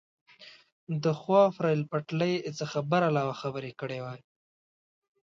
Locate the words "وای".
4.03-4.21